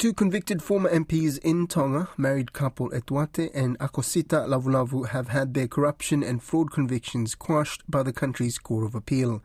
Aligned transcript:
Two 0.00 0.14
convicted 0.14 0.62
former 0.62 0.88
MPs 0.88 1.36
in 1.40 1.66
Tonga, 1.66 2.08
married 2.16 2.54
couple 2.54 2.88
Etuate 2.94 3.50
and 3.52 3.78
Akosita 3.80 4.48
Lavulavu, 4.48 5.08
have 5.08 5.28
had 5.28 5.52
their 5.52 5.68
corruption 5.68 6.22
and 6.22 6.42
fraud 6.42 6.70
convictions 6.72 7.34
quashed 7.34 7.82
by 7.86 8.02
the 8.02 8.10
country's 8.10 8.56
Court 8.56 8.86
of 8.86 8.94
Appeal. 8.94 9.42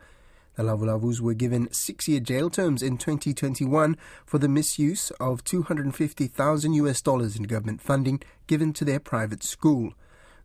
The 0.54 0.62
Lavulavus 0.62 1.20
were 1.20 1.34
given 1.34 1.70
six 1.74 2.08
year 2.08 2.20
jail 2.20 2.48
terms 2.48 2.82
in 2.82 2.96
2021 2.96 3.98
for 4.24 4.38
the 4.38 4.48
misuse 4.48 5.10
of 5.20 5.44
250,000 5.44 6.72
US 6.72 7.02
dollars 7.02 7.36
in 7.36 7.42
government 7.42 7.82
funding 7.82 8.22
given 8.46 8.72
to 8.72 8.84
their 8.86 8.98
private 8.98 9.42
school. 9.42 9.92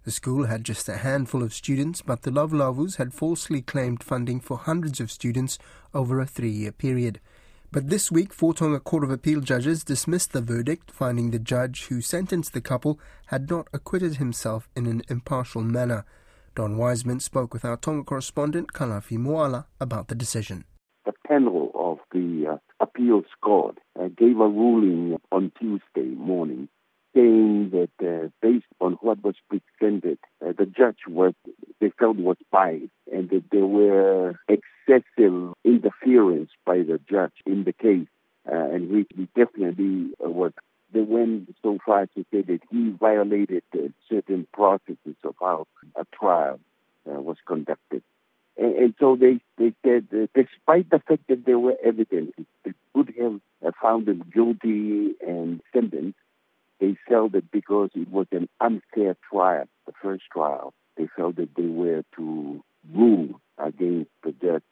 The 0.04 0.12
school 0.12 0.48
had 0.48 0.66
just 0.66 0.89
a 0.89 0.98
handful 0.98 1.41
of 1.41 1.54
students, 1.54 2.02
but 2.02 2.23
the 2.23 2.32
Lavulavus 2.32 2.98
had 2.98 3.14
falsely 3.14 3.62
claimed 3.62 4.04
funding 4.04 4.41
for 4.41 4.57
hundreds 4.57 5.00
of 5.00 5.09
students 5.09 5.57
over 5.93 6.20
a 6.20 6.25
three 6.25 6.52
year 6.52 6.73
period. 6.73 7.21
But 7.73 7.88
this 7.89 8.11
week, 8.11 8.33
Four 8.33 8.53
Tonga 8.53 8.81
Court 8.81 9.05
of 9.05 9.11
Appeal 9.11 9.39
judges 9.39 9.85
dismissed 9.85 10.33
the 10.33 10.41
verdict, 10.41 10.91
finding 10.91 11.31
the 11.31 11.39
judge 11.39 11.85
who 11.85 12.02
sentenced 12.02 12.52
the 12.52 12.59
couple 12.59 12.99
had 13.27 13.49
not 13.49 13.70
acquitted 13.71 14.17
himself 14.17 14.67
in 14.75 14.88
an 14.88 15.03
impartial 15.07 15.62
manner. 15.62 16.03
Don 16.53 16.77
Wiseman 16.77 17.21
spoke 17.21 17.53
with 17.53 17.63
our 17.63 17.77
Tonga 17.77 18.03
correspondent, 18.03 18.73
Kalafi 18.73 19.17
Moala, 19.17 19.67
about 19.79 20.09
the 20.09 20.15
decision. 20.15 20.65
The 21.05 21.13
panel 21.26 21.71
of 21.73 21.99
the 22.12 22.55
uh, 22.55 22.57
appeals 22.81 23.23
court 23.39 23.77
uh, 23.98 24.09
gave 24.17 24.41
a 24.41 24.49
ruling 24.49 25.17
on 25.31 25.53
Tuesday 25.57 26.13
morning 26.13 26.67
saying 27.15 27.71
that 27.71 28.05
uh, 28.05 28.27
based 28.41 28.65
on 28.81 28.93
what 28.99 29.23
was 29.23 29.35
presented, 29.49 30.20
uh, 30.45 30.51
the 30.57 30.65
judge 30.65 30.99
was, 31.07 31.34
they 31.79 31.91
felt 31.98 32.17
was 32.17 32.35
biased 32.51 32.91
and 33.12 33.29
that 33.29 33.43
there 33.49 33.65
were 33.65 34.35
excessive 34.88 35.53
interference 35.63 36.49
by 36.66 36.77
the 36.77 36.99
judge 37.09 37.34
in 37.45 37.63
the 37.63 37.73
case, 37.73 38.08
uh, 38.52 38.55
and 38.55 38.90
he, 38.90 39.05
he 39.16 39.27
definitely 39.35 40.12
uh, 40.23 40.30
was. 40.30 40.54
They 40.94 41.02
went 41.02 41.55
so 41.63 41.77
far 41.85 42.07
to 42.07 42.26
say 42.34 42.41
that 42.41 42.59
he 42.70 42.90
violated 42.90 43.63
uh, 43.73 43.87
certain 44.09 44.46
processes 44.54 45.15
of 45.24 45.35
how 45.40 45.68
a 45.96 46.05
trial 46.13 46.59
uh, 47.09 47.21
was 47.21 47.37
conducted. 47.48 48.04
And, 48.57 48.76
and, 48.76 48.93
so 48.99 49.15
they, 49.15 49.40
they 49.57 49.74
said, 49.85 50.07
despite 50.35 50.90
the 50.90 50.99
fact 50.99 51.24
that 51.29 51.46
there 51.46 51.57
were 51.57 51.77
evidences 51.82 52.46
that 52.65 52.76
could 52.93 53.13
have 53.18 53.40
uh, 53.65 53.71
found 53.82 54.09
him 54.09 54.26
guilty 54.34 55.15
and 55.26 55.62
sentenced, 55.71 56.18
they 56.82 56.98
felt 57.07 57.32
that 57.34 57.49
because 57.52 57.91
it 57.93 58.09
was 58.09 58.27
an 58.32 58.49
unfair 58.59 59.15
trial, 59.32 59.65
the 59.85 59.93
first 60.02 60.24
trial, 60.32 60.74
they 60.98 61.07
felt 61.15 61.37
that 61.37 61.55
they 61.55 61.68
were 61.68 62.04
to 62.18 62.63
rule 62.93 63.40
against 63.57 64.12
the 64.24 64.31
judge 64.31 64.63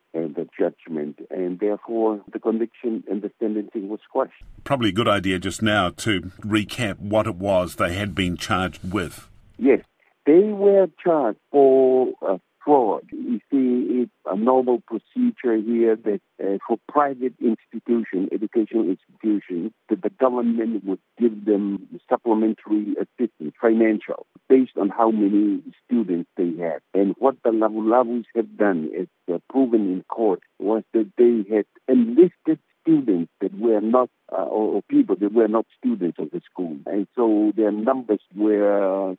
and 1.60 1.70
therefore 1.70 2.22
the 2.32 2.40
conviction 2.40 3.04
and 3.10 3.22
the 3.22 3.32
sentencing 3.40 3.90
was 3.90 4.00
squashed. 4.08 4.44
Probably 4.64 4.90
a 4.90 4.94
good 4.94 5.08
idea 5.08 5.40
just 5.40 5.62
now 5.62 5.90
to 5.90 6.22
recap 6.42 7.00
what 7.00 7.28
it 7.28 7.36
was 7.36 7.76
they 7.76 7.94
had 7.94 8.16
been 8.16 8.38
charged 8.38 8.94
with. 8.94 9.30
Yes, 9.58 9.82
they 10.26 10.40
were 10.40 10.88
charged 11.04 11.40
for 11.52 12.14
uh, 12.22 12.38
You 12.70 13.40
see, 13.50 14.02
it's 14.02 14.12
a 14.26 14.36
normal 14.36 14.82
procedure 14.86 15.58
here 15.58 15.96
that 15.96 16.22
uh, 16.40 16.58
for 16.68 16.78
private 16.88 17.34
institutions, 17.42 18.30
educational 18.32 18.86
institutions, 18.88 19.72
that 19.90 20.04
the 20.04 20.12
government 20.12 20.84
would 20.86 21.00
give 21.20 21.46
them 21.46 21.88
supplementary 22.08 22.96
assistance, 23.00 23.54
financial, 23.60 24.28
based 24.48 24.78
on 24.80 24.90
how 24.90 25.10
many 25.10 25.64
students 25.86 26.30
they 26.38 26.52
have. 26.62 26.82
And 26.94 27.16
what 27.18 27.38
the 27.44 27.50
Lavulavus 27.50 28.26
have 28.36 28.56
done, 28.56 28.92
as 29.00 29.08
uh, 29.34 29.40
proven 29.50 29.92
in 29.92 30.04
court, 30.04 30.42
was 30.60 30.84
that 30.94 31.12
they 31.18 31.44
had 31.56 31.66
enlisted 31.88 32.60
students 32.82 33.32
that 33.42 33.58
were 33.58 33.82
not, 33.82 34.10
uh, 34.32 34.44
or, 34.44 34.82
people 34.90 35.16
that 35.16 35.34
were 35.34 35.48
not 35.48 35.66
students 35.78 36.18
of 36.20 36.32
the 36.32 36.42
school. 36.52 36.78
And 36.86 37.08
so 37.16 37.52
their 37.56 37.72
numbers 37.72 38.22
were 38.36 39.16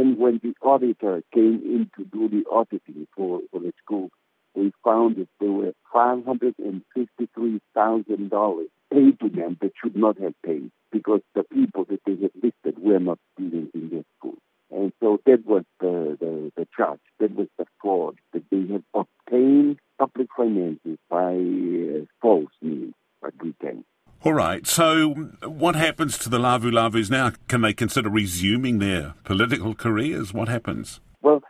then 0.00 0.16
when 0.18 0.40
the 0.42 0.52
auditor 0.62 1.22
came 1.32 1.62
in 1.64 1.88
to 1.96 2.04
do 2.04 2.28
the 2.28 2.44
auditing 2.50 3.06
for, 3.14 3.40
for 3.50 3.60
the 3.60 3.72
school, 3.84 4.10
they 4.54 4.72
found 4.82 5.16
that 5.16 5.28
there 5.38 5.52
were 5.52 5.74
$553,000 5.94 8.64
paid 8.90 9.20
to 9.20 9.28
them 9.28 9.58
that 9.60 9.72
should 9.80 9.96
not 9.96 10.18
have 10.18 10.34
paid 10.44 10.72
because 10.90 11.20
the 11.34 11.44
people 11.44 11.84
that 11.84 12.00
they 12.06 12.16
had 12.16 12.32
listed 12.42 12.82
were 12.82 12.98
not 12.98 13.20
students 13.34 13.70
in 13.74 13.90
their 13.90 14.04
school. 14.18 14.38
And 14.70 14.92
so 15.00 15.20
that 15.26 15.44
was 15.44 15.64
the, 15.80 16.16
the, 16.18 16.50
the 16.56 16.66
charge, 16.76 17.00
that 17.18 17.36
was 17.36 17.48
the 17.58 17.66
fraud, 17.80 18.16
that 18.32 18.44
they 18.50 18.66
had 18.72 18.84
obtained 18.94 19.78
public 19.98 20.28
finances 20.36 20.96
by 21.08 21.34
uh, 21.34 22.04
false 22.22 22.52
means, 22.62 22.94
by 23.20 23.30
pretense. 23.38 23.84
All 24.22 24.34
right. 24.34 24.66
So, 24.66 25.30
what 25.60 25.76
happens 25.76 26.18
to 26.18 26.28
the 26.28 26.38
Lavulavus 26.38 27.10
now? 27.10 27.32
Can 27.48 27.60
they 27.60 27.72
consider 27.72 28.08
resuming 28.08 28.78
their 28.78 29.14
political 29.24 29.74
careers? 29.74 30.32
What 30.32 30.48
happens? 30.48 31.00
Well, 31.22 31.42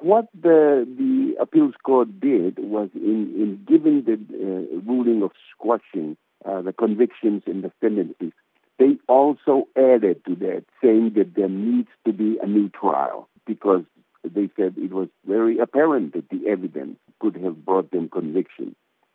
what 0.00 0.26
the 0.34 0.86
the 0.96 1.36
appeals 1.40 1.74
court 1.84 2.20
did 2.20 2.58
was 2.58 2.88
in 2.94 3.32
in 3.36 3.64
giving 3.68 4.02
the 4.04 4.14
uh, 4.14 4.80
ruling 4.90 5.22
of 5.22 5.32
squashing 5.52 6.16
uh, 6.44 6.62
the 6.62 6.72
convictions 6.72 7.42
and 7.46 7.62
the 7.62 7.72
sentences, 7.80 8.32
they 8.78 8.96
also 9.08 9.68
added 9.76 10.24
to 10.26 10.34
that, 10.36 10.64
saying 10.82 11.12
that 11.16 11.34
there 11.34 11.48
needs 11.48 11.88
to 12.06 12.12
be 12.12 12.38
a 12.42 12.46
new 12.46 12.68
trial 12.68 13.28
because 13.46 13.84
they 14.24 14.48
said 14.56 14.74
it 14.76 14.92
was 14.92 15.08
very 15.26 15.58
apparent 15.58 16.12
that 16.14 16.28
the 16.30 16.48
evidence 16.48 16.96
could 17.20 17.36
have 17.36 17.64
brought 17.64 17.90
them 17.90 18.08
conviction, 18.08 18.74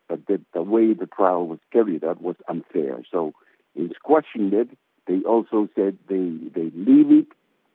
but 0.10 0.26
that 0.28 0.42
the 0.54 0.62
way 0.62 0.94
the 0.94 1.06
trial 1.08 1.48
was 1.48 1.60
carried 1.72 2.04
out 2.04 2.22
was 2.22 2.36
unfair. 2.48 3.04
So, 3.12 3.34
in 3.76 3.92
squashing 3.96 4.52
it, 4.54 4.70
they 5.08 5.22
also 5.28 5.68
said 5.76 5.98
they 6.08 6.32
they 6.54 6.72
leave 6.76 7.12
it, 7.12 7.28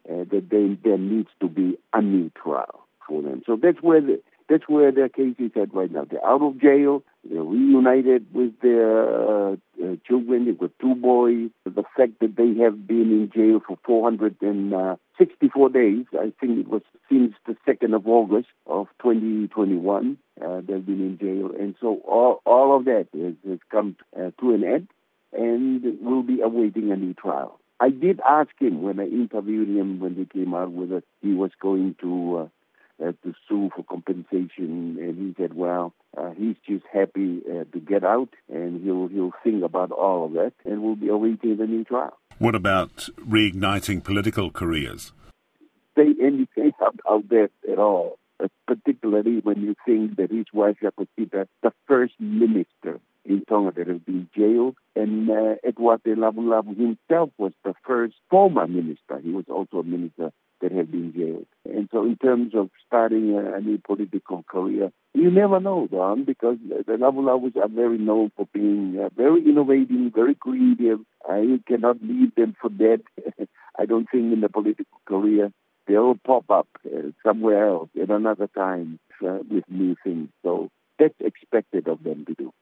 uh, 0.09 0.25
that 0.31 0.48
they, 0.50 0.78
there 0.82 0.98
needs 0.98 1.28
to 1.41 1.48
be 1.48 1.78
a 1.92 2.00
new 2.00 2.31
trial 2.31 2.86
for 3.06 3.22
them. 3.22 3.42
So 3.47 3.59
that's 3.60 3.82
where 3.82 4.00
the, 4.00 4.22
that's 4.48 4.66
where 4.66 4.91
their 4.91 5.10
case 5.10 5.34
is 5.38 5.50
at 5.60 5.75
right 5.75 5.91
now. 5.91 6.06
They're 6.10 6.25
out 6.25 6.41
of 6.41 6.59
jail. 6.59 7.03
They're 7.28 7.42
reunited 7.42 8.32
with 8.32 8.59
their 8.62 9.03
uh, 9.06 9.53
uh, 9.53 9.97
children. 10.06 10.47
They've 10.47 10.59
got 10.59 10.70
two 10.81 10.94
boys. 10.94 11.50
The 11.64 11.84
fact 11.94 12.20
that 12.20 12.36
they 12.36 12.54
have 12.62 12.86
been 12.86 13.10
in 13.10 13.30
jail 13.34 13.60
for 13.66 13.76
464 13.84 15.69
days, 15.69 16.06
I 16.15 16.32
think 16.41 16.60
it 16.60 16.69
was 16.69 16.80
since 17.10 17.34
the 17.47 17.56
2nd 17.66 17.94
of 17.94 18.06
August 18.06 18.48
of 18.66 18.86
2021, 19.03 20.16
uh, 20.41 20.56
they've 20.66 20.86
been 20.86 21.00
in 21.00 21.19
jail. 21.19 21.50
And 21.59 21.75
so 21.78 22.00
all, 22.06 22.41
all 22.47 22.75
of 22.75 22.86
that 22.86 23.09
has, 23.12 23.34
has 23.47 23.59
come 23.70 23.97
uh, 24.16 24.30
to 24.41 24.54
an 24.54 24.65
end 24.65 24.88
and 25.33 25.83
will 26.00 26.22
be 26.22 26.41
awaiting 26.41 26.91
a 26.91 26.97
new 26.97 27.15
trial. 27.15 27.61
I 27.81 27.91
did 27.91 28.21
ask 28.28 28.50
him 28.59 28.83
when 28.83 28.99
I 28.99 29.05
interviewed 29.05 29.69
him 29.69 30.00
when 30.00 30.16
they 30.16 30.25
came 30.25 30.53
out 30.55 30.72
whether 30.72 31.03
he 31.22 31.33
was 31.33 31.53
going 31.61 31.94
to 32.00 32.37
uh, 32.37 32.49
uh, 33.00 33.12
to 33.22 33.34
sue 33.49 33.71
for 33.75 33.84
compensation, 33.84 34.97
and 34.99 35.16
he 35.16 35.34
said, 35.41 35.55
"Well, 35.55 35.93
uh, 36.16 36.31
he's 36.31 36.56
just 36.66 36.84
happy 36.93 37.41
uh, 37.49 37.65
to 37.72 37.78
get 37.78 38.03
out, 38.03 38.31
and 38.53 38.83
he'll 38.83 39.06
he'll 39.06 39.33
think 39.44 39.62
about 39.62 39.93
all 39.93 40.27
of 40.27 40.33
that, 40.33 40.53
and 40.65 40.83
we'll 40.83 40.97
be 40.97 41.09
awaiting 41.09 41.56
the 41.56 41.66
new 41.66 41.84
trial." 41.84 42.19
What 42.39 42.56
about 42.56 43.09
reigniting 43.21 44.03
political 44.03 44.50
careers? 44.50 45.12
Say 45.97 46.15
anything 46.21 46.72
about 46.81 47.28
that 47.28 47.50
at 47.71 47.78
all, 47.78 48.19
particularly 48.66 49.39
when 49.43 49.62
you 49.62 49.77
think 49.87 50.16
that 50.16 50.33
his 50.33 50.47
wife 50.53 50.78
Akosita, 50.83 51.47
the 51.62 51.72
first 51.87 52.15
minister 52.19 52.99
Tonga 53.59 53.73
that 53.77 53.89
has 53.89 54.01
been 54.01 54.29
jailed, 54.37 54.77
and 54.95 55.31
uh, 55.31 55.55
Etuate 55.65 56.17
Lavulavu 56.17 56.77
himself 56.77 57.31
was 57.39 57.53
the 57.65 57.75
first 57.87 58.15
former 58.31 58.67
minister. 58.67 59.19
He 59.23 59.31
was 59.31 59.45
also 59.49 59.79
a 59.79 59.85
minister 59.85 60.33
that 60.61 60.73
have 60.73 60.91
been 60.91 61.13
jailed. 61.13 61.47
And 61.65 61.89
so, 61.93 62.05
in 62.05 62.17
terms 62.17 62.55
of 62.55 62.71
starting 62.87 63.35
a, 63.35 63.57
a 63.57 63.61
new 63.61 63.79
political 63.79 64.45
career, 64.49 64.91
you 65.15 65.31
never 65.31 65.61
know, 65.61 65.89
Don, 65.91 66.25
because 66.25 66.59
the 66.69 66.93
Lavulavus 66.93 67.57
are 67.57 67.69
very 67.69 67.99
known 67.99 68.31
for 68.37 68.47
being 68.53 68.99
uh, 69.03 69.09
very 69.17 69.41
innovative, 69.43 70.13
very 70.15 70.35
creative. 70.35 71.01
Uh, 71.29 71.37
you 71.37 71.61
cannot 71.67 71.97
leave 72.03 72.34
them 72.34 72.54
for 72.61 72.71
dead. 72.71 73.03
I 73.78 73.87
don't 73.87 74.09
think 74.11 74.33
in 74.33 74.41
the 74.41 74.49
political 74.49 75.01
career 75.07 75.53
they'll 75.87 76.16
pop 76.27 76.51
up 76.51 76.69
uh, 76.84 77.11
somewhere 77.25 77.69
else 77.69 77.89
at 78.01 78.11
another 78.11 78.49
time 78.49 78.99
uh, 79.27 79.39
with 79.51 79.65
new 79.69 79.97
things. 80.04 80.28
So 80.43 80.71
that's 80.99 81.15
expected 81.21 81.89
of 81.89 82.03
them 82.03 82.25
to 82.27 82.34
do. 82.34 82.53